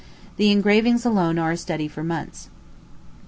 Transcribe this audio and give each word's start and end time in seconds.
The 0.37 0.49
engravings 0.49 1.05
alone 1.05 1.37
are 1.37 1.51
a 1.51 1.55
study 1.57 1.87
for 1.87 2.03
months. 2.03 2.49